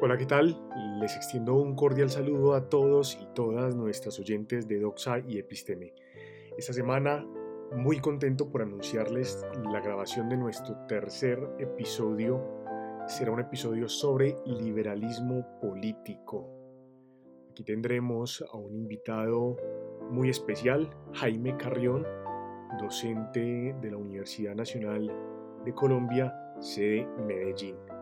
Hola, 0.00 0.16
¿qué 0.16 0.26
tal? 0.26 0.56
Les 1.00 1.16
extiendo 1.16 1.54
un 1.54 1.74
cordial 1.74 2.08
saludo 2.08 2.54
a 2.54 2.68
todos 2.68 3.18
y 3.20 3.26
todas 3.34 3.74
nuestras 3.74 4.16
oyentes 4.20 4.68
de 4.68 4.78
Doxa 4.78 5.18
y 5.18 5.38
Episteme. 5.38 5.92
Esta 6.56 6.72
semana 6.72 7.26
muy 7.74 7.98
contento 7.98 8.48
por 8.48 8.62
anunciarles 8.62 9.44
la 9.72 9.80
grabación 9.80 10.28
de 10.28 10.36
nuestro 10.36 10.76
tercer 10.86 11.40
episodio. 11.58 12.40
Será 13.08 13.32
un 13.32 13.40
episodio 13.40 13.88
sobre 13.88 14.36
liberalismo 14.46 15.44
político. 15.60 16.48
Aquí 17.50 17.64
tendremos 17.64 18.44
a 18.52 18.56
un 18.56 18.76
invitado 18.76 19.56
muy 20.12 20.30
especial, 20.30 20.88
Jaime 21.14 21.56
Carrión, 21.56 22.06
docente 22.80 23.74
de 23.80 23.90
la 23.90 23.96
Universidad 23.96 24.54
Nacional 24.54 25.12
de 25.64 25.74
Colombia, 25.74 26.32
sede 26.60 27.04
Medellín. 27.26 27.97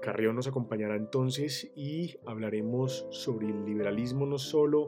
Carrión 0.00 0.36
nos 0.36 0.46
acompañará 0.46 0.96
entonces 0.96 1.70
y 1.74 2.16
hablaremos 2.26 3.06
sobre 3.10 3.48
el 3.48 3.64
liberalismo 3.64 4.26
no 4.26 4.38
solo 4.38 4.86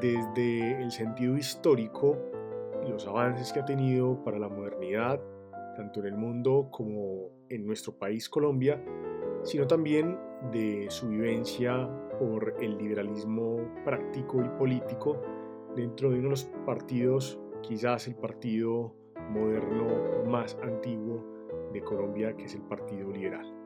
desde 0.00 0.82
el 0.82 0.90
sentido 0.90 1.36
histórico 1.36 2.16
los 2.88 3.06
avances 3.06 3.52
que 3.52 3.60
ha 3.60 3.64
tenido 3.64 4.22
para 4.24 4.38
la 4.38 4.48
modernidad, 4.48 5.20
tanto 5.76 6.00
en 6.00 6.06
el 6.06 6.16
mundo 6.16 6.68
como 6.70 7.28
en 7.48 7.66
nuestro 7.66 7.92
país 7.98 8.28
Colombia, 8.28 8.82
sino 9.42 9.66
también 9.66 10.18
de 10.52 10.86
su 10.88 11.08
vivencia 11.08 11.88
por 12.18 12.54
el 12.60 12.78
liberalismo 12.78 13.58
práctico 13.84 14.42
y 14.42 14.48
político 14.58 15.22
dentro 15.76 16.10
de 16.10 16.16
uno 16.16 16.24
de 16.24 16.30
los 16.30 16.44
partidos, 16.66 17.38
quizás 17.62 18.08
el 18.08 18.16
partido 18.16 18.94
moderno 19.30 20.24
más 20.26 20.58
antiguo 20.62 21.24
de 21.72 21.82
Colombia, 21.82 22.34
que 22.36 22.44
es 22.44 22.54
el 22.54 22.62
Partido 22.62 23.10
Liberal. 23.10 23.59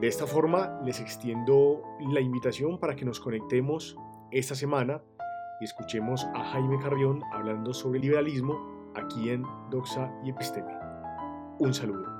De 0.00 0.06
esta 0.06 0.26
forma, 0.26 0.80
les 0.84 1.00
extiendo 1.00 1.82
la 2.12 2.20
invitación 2.20 2.78
para 2.78 2.94
que 2.94 3.04
nos 3.04 3.18
conectemos 3.18 3.96
esta 4.30 4.54
semana 4.54 5.02
y 5.60 5.64
escuchemos 5.64 6.24
a 6.34 6.44
Jaime 6.52 6.78
Carrión 6.78 7.20
hablando 7.32 7.74
sobre 7.74 7.98
liberalismo 7.98 8.92
aquí 8.94 9.30
en 9.30 9.42
Doxa 9.70 10.12
y 10.24 10.30
Episteme. 10.30 10.72
Un 11.58 11.74
saludo. 11.74 12.17